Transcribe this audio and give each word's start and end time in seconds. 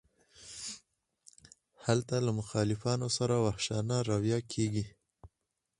هلته 1.85 2.15
له 2.25 2.31
مخالفانو 2.39 3.07
سره 3.17 3.35
وحشیانه 3.47 3.97
رویه 4.09 4.39
کیږي. 4.51 4.85